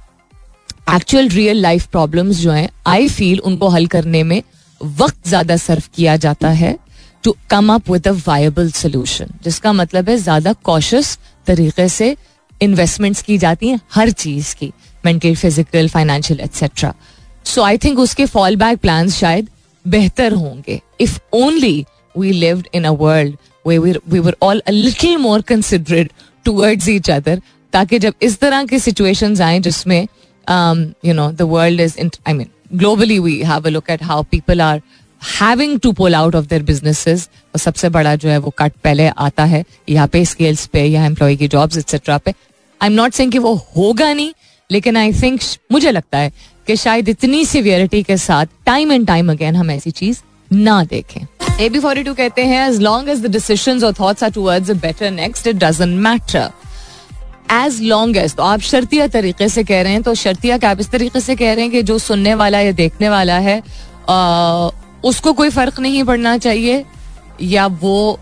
[0.94, 4.42] एक्चुअल रियल लाइफ प्रॉब्लम्स जो हैं आई फील उनको हल करने में
[4.80, 6.76] वक्त ज़्यादा सर्व किया जाता है
[7.24, 12.16] to come up with a viable solution जिसका मतलब है ज़्यादा कॉशियस तरीके से
[12.62, 14.72] इन्वेस्टमेंट्स की जाती हैं, हर चीज़ की
[15.04, 16.94] mental physical financial etcetera
[17.44, 19.48] so I think उसके फॉल बैक प्लान शायद
[19.84, 20.80] बेहतर होंगे.
[21.00, 21.84] If only
[22.18, 23.36] we lived in a world
[23.66, 26.10] we were all a little more considerate
[26.44, 27.40] towards each other
[27.72, 30.00] ताकि जब इस तरह की सिचुएशंस आए जिसमें
[31.04, 34.60] you know the world is I mean globally we have a look at how people
[34.60, 34.80] are
[35.24, 39.06] having to pull out of their businesses तो सबसे बड़ा जो है वो कट पहले
[39.08, 42.34] आता है यहाँ पे स्केल्स पे या एम्प्लॉय की जॉब्स एक्सेट्रा पे।
[42.80, 44.32] आई एम नॉट सेइंग कि वो होगा नहीं,
[44.70, 45.40] लेकिन आई थिंक
[45.72, 46.32] मुझे लगता है
[46.66, 51.20] कि शायद इतनी सिवियरिटी के साथ टाइम एंड टाइम अगेन हम ऐसी चीज़ ना देखें।
[51.60, 54.70] ए बी फोर्टी टू कहते हैं as long as the decision और thoughts are towards
[54.82, 56.50] better next it doesn't matter
[57.52, 60.80] as long as तो आप शर्तिया तरीके से कह रहे हैं तो शर्तिया क्या आप
[60.80, 63.62] इस तरीके से कह रहे हैं कि जो सुनने वाला या देखने वाला है
[65.04, 66.84] उसको कोई फ़र्क नहीं पड़ना चाहिए,
[67.42, 68.18] या वो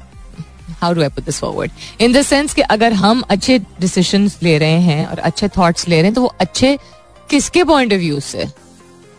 [0.81, 4.59] how do I put this forward in the sense कि अगर हम अच्छे डिसीज़न ले
[4.59, 6.79] रहे हैं और अच्छे थॉट्स ले रहे हैं तो वो अच्छे
[7.31, 8.49] किसके पॉइंट ऑफ़ व्यू से?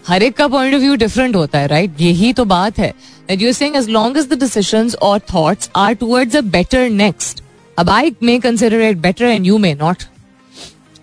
[0.08, 2.06] हर एक का पॉइंट ऑफ़ व्यू डिफरेंट होता है राइट right?
[2.06, 2.94] यही तो बात है।
[3.30, 7.44] डिसीजंस और thoughts are towards a better next
[7.80, 10.04] अब I may consider it better and you may not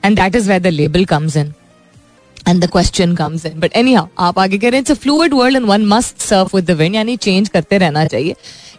[0.04, 1.52] and that is where the label comes in
[2.48, 5.34] and the question comes in but anyhow आप आगे कह रहे हैं it's a fluid
[5.34, 8.34] world and one must serve with the wind यानी change करते रहना चाहिए।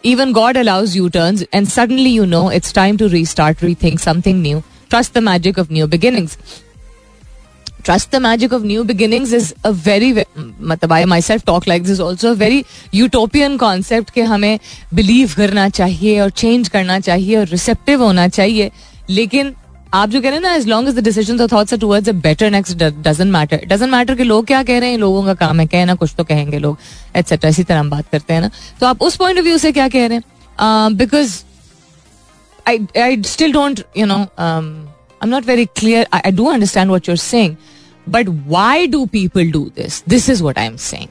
[0.05, 4.41] Even God allows you turns and suddenly you know it's time to restart rethink something
[4.41, 6.37] new trust the magic of new beginnings
[7.85, 11.99] trust the magic of new beginnings is a very मतलब I myself talk like this
[11.99, 14.59] also very utopian concept के हमें
[14.93, 18.71] believe करना चाहिए और change करना चाहिए और receptive होना चाहिए।
[19.09, 19.53] लेकिन
[19.93, 22.49] आप जो कह रहे हैं ना as long as the decision thoughts towards a better
[22.51, 25.65] next doesn't matter doesn't matter कि लोग क्या कह रहे हैं, लोगों का काम है
[25.67, 26.77] कहना कुछ तो कहेंगे लोग
[27.15, 28.49] एटसेट्रा इसी तरह हम बात करते हैं ना।
[28.79, 30.97] तो आप उस पॉइंट ऑफ़ व्यू से क्या कह रहे हैं?
[30.97, 31.35] Because
[32.67, 34.57] I I still don't you know I
[35.23, 37.55] am not very clear I do understand what you're saying
[38.07, 41.07] but why do people do this this is what I am saying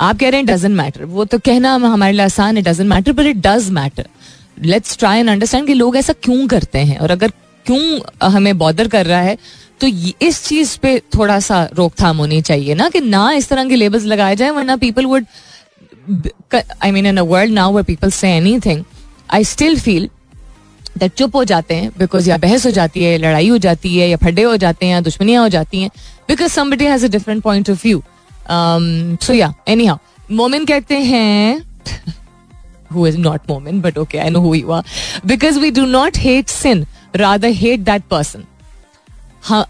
[0.00, 3.12] आप कह रहे हैं doesn't matter वो तो कहना हमारे लिए आसान है doesn't matter
[3.12, 4.06] but it does matter
[4.64, 6.98] let's try and understand कि लोग ऐसा क्यों करते हैं?
[6.98, 7.32] और अगर
[7.68, 9.36] क्यों हमें बॉदर कर रहा है?
[9.80, 9.86] तो
[10.26, 14.04] इस चीज़ पे थोड़ा सा रोकथाम होनी चाहिए ना कि ना इस तरह के लेबल्स
[14.04, 15.26] लगाए जाए वरना people would
[16.84, 18.82] I mean in a world now where people say anything
[19.34, 20.08] I still feel
[20.98, 24.08] that चुप हो जाते हैं बिकॉज़ या बहस हो जाती है लड़ाई हो जाती है
[24.10, 25.90] या फड्डे हो जाते हैं या दुश्मनियाँ हो जाती हैं
[26.28, 28.02] because somebody has a different point of view
[29.26, 31.68] so या एनी हाउ मोमिन कहते हैं
[33.22, 34.82] not Momin, but okay, I know who you are.
[35.26, 38.46] Because we do not hate sin, rather hate that person.
[39.42, 39.64] Huh?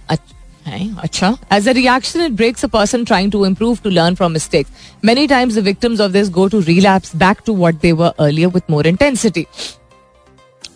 [1.52, 4.66] As a reaction it breaks a person trying to improve to learn from mistake
[5.04, 8.86] many times the of this go to relapse back to what they were earlier more
[8.86, 9.46] intensity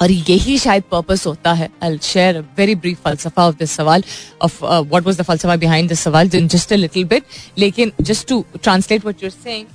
[0.03, 4.05] और यही शायद purpose होता है I share very brief फलसफा of this सवाल
[4.43, 7.23] of what was the फलसफा behind this सवाल just a little bit
[7.59, 9.67] लेकिन just to translate what you're saying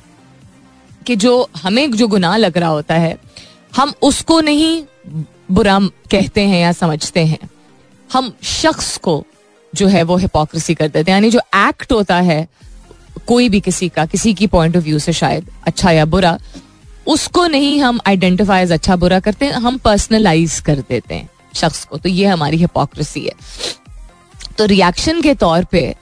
[1.18, 3.18] जो हमें जो गुनाह लग रहा होता है,
[3.76, 4.84] हम उसको नहीं
[5.52, 5.80] बुरा
[6.12, 7.50] कहते हैं या समझते हैं।
[8.14, 9.26] हम शख्स को
[9.76, 12.48] जो है वो हिपोक्रेसी कर देते हैं। यानी जो एक्ट होता है,
[13.28, 16.40] कोई भी किसी का, किसी की पॉइंट ऑफ़ व्यू से शायद अच्छा या बुरा,
[17.08, 21.98] उसको नहीं हम आइडेंटिफाई अच्छा बुरा करते हैं, हम पर्सनलाइज कर देते हैं शख्स को।
[21.98, 23.34] तो ये हमारी हिपोक्रेसी है।
[24.58, 25.96] तो रिएक्शन के तौर पे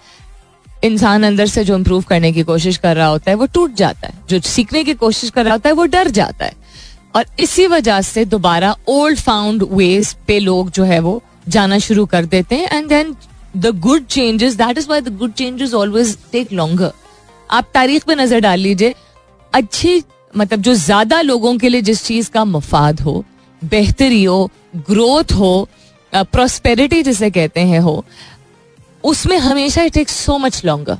[0.84, 4.08] इंसान अंदर से जो इम्प्रूव करने की कोशिश कर रहा होता है, वो टूट जाता
[4.08, 6.65] है। जो सीखने की कोशिश कर रहा होता है, वो डर जाता है।
[7.16, 12.06] और इसी वजह से दोबारा ओल्ड फाउंड वेज पे लोग जो है वो जाना शुरू
[12.06, 13.16] कर देते हैं। And then
[13.58, 16.92] the good changes that is why the good changes always take longer
[17.50, 18.94] आप तारीख पे नज़र डाल लीजिए।
[19.54, 23.24] अच्छी मतलब जो ज़्यादा लोगों के लिए जिस चीज़ का मफाद हो,
[23.62, 24.50] बेहतरी हो
[24.88, 25.68] ग्रोथ हो
[26.14, 28.04] प्रोस्पेरिटी जिसे कहते हैं हो,
[29.04, 30.98] उसमें हमेशा it takes so much longer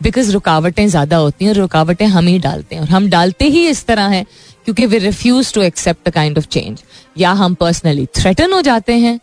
[0.00, 3.66] because रुकावटें ज़्यादा होती हैं और रुकावटें हम ही डालते हैं। और हम डालते ही
[3.68, 4.24] इस तरह हैं
[4.66, 6.82] क्योंकि we refuse to accept kind of change
[7.18, 9.18] या हम पर्सनली थ्रेटन हो जाते हैं,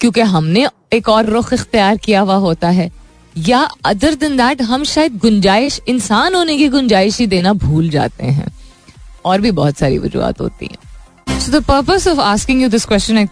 [0.00, 2.90] क्योंकि हमने एक और रुख इख्तियार किया हुआ होता है।
[3.36, 8.24] या अदर दिन दैट हम शायद गुंजाइश, इंसान होने की गुंजाइश ही देना भूल जाते
[8.24, 8.52] हैं।
[9.24, 11.64] और भी बहुत सारी वजूहत होती हैं। So the
[12.08, 13.26] of asking you this question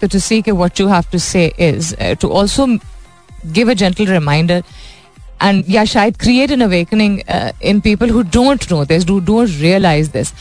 [3.46, 4.62] give a gentle reminder
[5.42, 7.18] and या शायद create an awakening
[7.62, 10.32] in people who don't know this don't realise this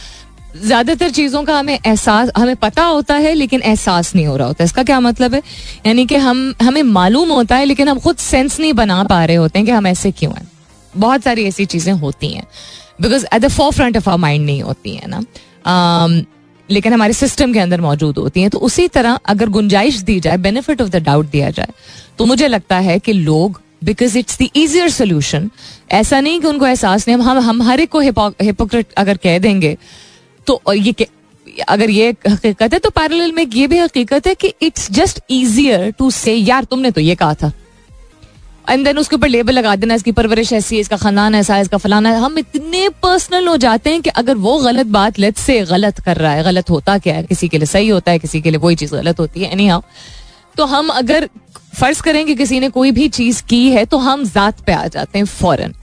[0.63, 4.63] ज़्यादातर चीज़ों का हमें एहसास हमें पता होता है लेकिन एहसास नहीं हो रहा होता।
[4.63, 5.41] इसका क्या मतलब है?
[5.85, 9.35] यानी कि हम हमें मालूम होता है लेकिन हम खुद सेंस नहीं बना पा रहे
[9.35, 10.47] होते हैं कि हम ऐसे क्यों हैं।
[10.93, 12.43] बहुत सारी ऐसी चीज़ें होती हैं।
[13.01, 15.21] Because at the forefront of our mind नहीं होती है ना।
[15.65, 16.25] Um,
[16.69, 20.37] लेकिन हमारे सिस्टम के अंदर मौजूद होती हैं। तो उसी तरह अगर गुंजाइश दी जाए
[20.37, 21.67] बेनिफिट ऑफ़ द डाउट दिया जाए
[22.17, 25.49] तो मुझे लगता है कि लोग because it's the easier solution
[25.91, 29.77] ऐसा नहीं कि उनको एहसास नहीं हम हम हर एक को हिपोक्रेट अगर कह देंगे
[30.47, 31.07] तो ये
[31.69, 35.89] अगर ये हकीकत है तो पैरेलल में ये भी हकीकत है कि इट्स जस्ट इजियर
[35.99, 37.51] टू से यार, तुमने तो ये कहा था.
[38.69, 41.61] एंड देन उसके ऊपर लेबल लगा देना, इसकी परवरिश ऐसी है, इसका खानदान ऐसा है,
[41.61, 45.37] इसका फलाना है। हम इतने पर्सनल हो जाते हैं कि अगर वो गलत बात लेट
[45.37, 48.19] से गलत कर रहा है, गलत होता क्या है, किसी के लिए सही होता है,
[48.19, 49.81] किसी के लिए वही चीज़ गलत होती है एनी हाउ
[50.55, 51.29] तो हम अगर
[51.75, 54.85] फ़र्ज़ करें कि किसी ने कोई भी चीज़ की है तो हम जात पे आ
[54.87, 55.73] जाते हैं फ़ौरन।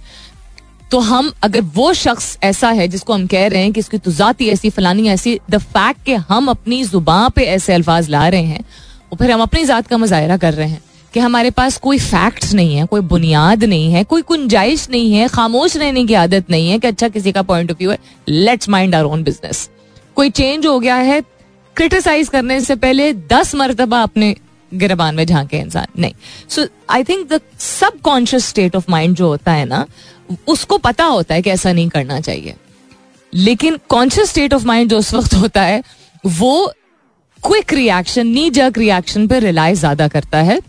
[0.94, 4.10] तो हम, अगर वो शख्स ऐसा है जिसको हम कह रहे हैं कि इसकी तो
[4.12, 8.42] जाती ऐसी, फलानी ऐसी द फैक्ट के हम अपनी ज़ुबान पे ऐसे अल्फाज ला रहे
[8.42, 8.64] हैं,
[9.12, 10.80] और फिर हम अपनी जात का मुजाहरा कर रहे हैं
[11.14, 15.26] कि हमारे पास कोई फैक्ट्स नहीं है, कोई बुनियाद नहीं है, कोई गुंजाइश नहीं है,
[15.28, 18.68] खामोश रहने की आदत नहीं है कि अच्छा किसी का पॉइंट ऑफ़ व्यू है let's
[18.68, 19.68] mind our own business
[20.16, 21.20] कोई चेंज हो गया है
[21.76, 24.34] क्रिटिसाइज करने से पहले दस मरतबा अपने
[24.72, 26.12] गिरबान में झांके इंसान, नहीं.
[26.48, 27.40] So I think the
[28.04, 29.86] subconscious state of mind जो होता है ना
[30.48, 32.54] उसको पता होता है कि ऐसा नहीं करना चाहिए।
[33.34, 35.82] लेकिन कॉन्शियस स्टेट ऑफ़ माइंड जो उस वक्त होता है,
[36.26, 36.72] वो
[37.46, 40.60] quick reaction knee jerk reaction पे रिलाई ज़्यादा करता है।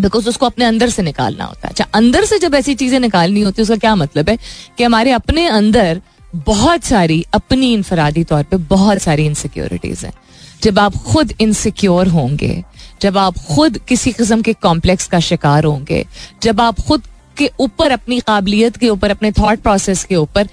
[0.00, 3.40] बिकॉज़ उसको अपने अंदर से निकालना होता है। अच्छा अंदर से जब ऐसी चीज़ें निकालनी
[3.40, 4.38] होती है, उसका क्या मतलब है?
[4.78, 6.00] कि हमारे अपने अंदर
[6.34, 10.12] बहुत सारी, अपनी इनफरादी तौर पे बहुत सारी इनसिक्योरिटीज हैं।
[10.62, 12.64] जब आप खुद इनसिक्योर होंगे,
[13.02, 16.06] जब आप खुद किसी किस्म के कॉम्प्लेक्स का शिकार होंगे,
[16.42, 17.02] जब आप खुद
[17.36, 20.48] के ऊपर अपनी काबिलियत के ऊपर, अपने थॉट प्रोसेस के ऊपर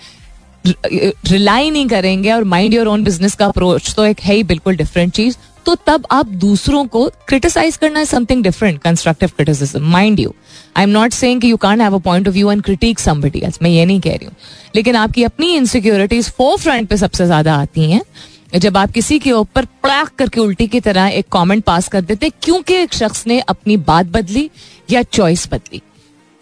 [0.65, 4.75] रिलाई नहीं करेंगे और माइंड योर ओन बिज़नेस का अप्रोच तो एक है ही बिल्कुल
[4.75, 10.19] डिफरेंट चीज़। तो तब आप दूसरों को क्रिटिसाइज करना है something different constructive criticism mind
[10.19, 10.33] you
[10.77, 13.41] I am not saying कि you can't have a point of view and critique somebody
[13.61, 14.35] मैं ये नहीं कह रही हूँ।
[14.75, 18.01] लेकिन आपकी अपनी इनसिक्योरिटीज फोर फ्रंट पे सबसे ज़्यादा आती हैं।
[18.53, 22.29] जब आप किसी के ऊपर पड़ाक करके उल्टी की तरह एक कमेंट पास कर देते,
[22.43, 24.49] क्योंकि एक शख्स ने अपनी बात बदली
[24.91, 25.81] या चॉइस बदली।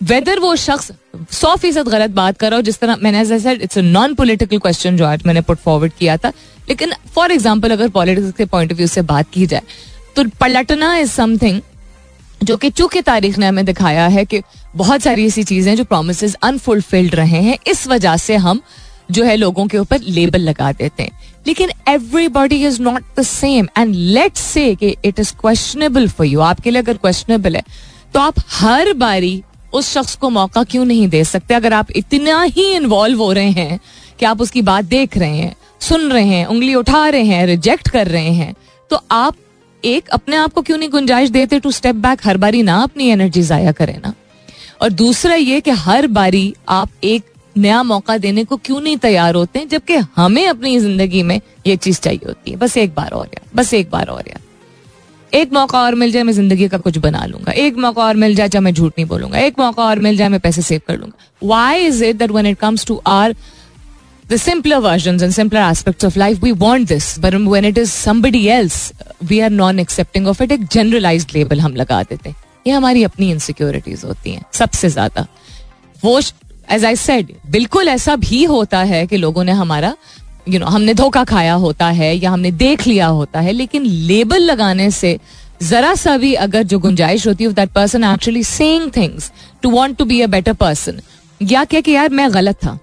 [0.01, 0.91] वेदर वो शख्स
[1.31, 3.21] सौ फ़ीसद गलत बात कर रहा हो, जिस तरह मैंने
[3.53, 6.31] it's a non political question जो आज मैंने पुट फॉरवर्ड किया था।
[6.69, 9.61] लेकिन फॉर एग्ज़ाम्पल अगर पॉलिटिक्स के पॉइंट ऑफ़ व्यू से बात की जाए
[10.15, 11.61] तो पलटना इज़ समथिंग
[12.41, 14.41] जो कि चूँकि तारीख ने हमें दिखाया है कि
[14.75, 18.61] बहुत सारी ऐसी चीज़ें जो प्रोमिस अनफुलफिल्ड रहे हैं, इस वजह से हम
[19.11, 21.11] जो है लोगों के ऊपर लेबल लगा देते हैं।
[21.47, 26.71] लेकिन everybody is not the same and let say it is questionable for you आपके
[26.71, 27.63] लिए अगर क्वेश्चनेबल है
[28.13, 29.41] तो आप हर बारी
[29.73, 31.53] उस शख्स को मौका क्यों नहीं दे सकते?
[31.53, 33.79] अगर आप इतना ही इन्वॉल्व हो रहे हैं
[34.19, 37.89] कि आप उसकी बात देख रहे हैं, सुन रहे हैं, उंगली उठा रहे हैं रिजेक्ट
[37.89, 38.53] कर रहे हैं
[38.91, 39.35] तो आप
[39.83, 43.09] एक अपने आप को क्यों नहीं गुंजाइश देते टू स्टेप बैक हर बारी ना अपनी
[43.09, 44.13] एनर्जी जाया करें ना।
[44.81, 47.23] और दूसरा ये कि हर बारी आप एक
[47.55, 49.65] नया मौका देने को क्यों नहीं तैयार होते?
[49.65, 53.49] जबकि हमें अपनी ज़िंदगी में ये चीज़ चाहिए होती है। बस एक बार और यार
[53.55, 54.41] बस एक बार और यार
[55.33, 58.35] एक मौका और मिल जाए, मैं ज़िंदगी का कुछ बना लूँगा। एक मौका और मिल
[58.35, 60.97] जाए, जब मैं झूठ नहीं बोलूँगा। एक मौका और मिल जाए, मैं पैसे सेव कर
[60.97, 63.35] लूँगा। Why is it that when it comes to our
[64.25, 67.93] the simpler versions and simpler aspects of life, we want this, but when it is
[67.93, 68.75] somebody else,
[69.29, 70.51] we are non accepting of it.
[70.51, 72.35] एक generalise label हम लगा देते हैं।
[72.67, 75.25] ये हमारी अपनी insecurities होती हैं, सबसे ज़्यादा।
[76.03, 76.19] वो
[76.71, 79.95] एज आई सेड बिल्कुल ऐसा भी होता है कि लोगों ने हमारा
[80.49, 84.41] यू नो हमने धोखा खाया होता है या हमने देख लिया होता है, लेकिन लेबल
[84.41, 85.17] लगाने से
[85.63, 89.31] जरा सा भी अगर जो गुंजाइश होती है that person actually saying things
[89.63, 91.01] to want to be a better person
[91.41, 92.77] या क्या कि यार मैं गलत था?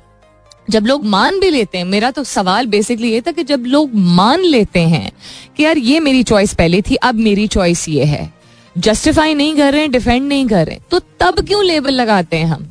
[0.70, 3.90] जब लोग मान भी लेते हैं, मेरा तो सवाल बेसिकली ये था कि जब लोग
[3.94, 5.10] मान लेते हैं
[5.56, 8.32] कि यार ये मेरी चॉइस पहले थी, अब मेरी चॉइस ये है।
[8.76, 12.46] जस्टिफाई नहीं कर रहे हैं डिफेंड नहीं कर रहे तो तब क्यों लेबल लगाते हैं
[12.46, 12.66] हम?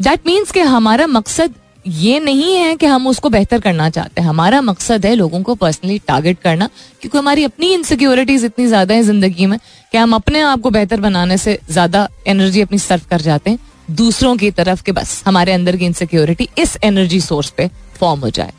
[0.00, 1.54] दैट मीन्स कि हमारा मकसद
[1.86, 5.54] ये नहीं है कि हम उसको बेहतर करना चाहते हैं। हमारा मकसद है लोगों को
[5.54, 6.68] पर्सनली टारगेट करना,
[7.00, 9.58] क्योंकि हमारी अपनी इनसिक्योरिटीज इतनी ज़्यादा है ज़िंदगी में
[9.92, 13.58] कि हम अपने आप को बेहतर बनाने से ज़्यादा एनर्जी अपनी सर्व कर जाते हैं।
[13.92, 17.70] दूसरों की तरफ़ के बस, हमारे अंदर की इनसिक्योरिटी इस एनर्जी सोर्स पे
[18.00, 18.52] फॉर्म हो जाए।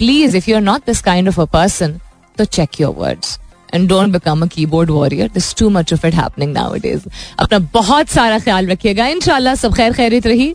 [0.00, 1.98] Please if you are not this kind of a person
[2.38, 3.38] तो check your words
[3.74, 7.08] and don't become a keyboard warrior this too much of it happening now it is
[7.38, 10.54] अपना बहुत सारा ख्याल रखिएगा। इनशाला सब खैर खैरित रही।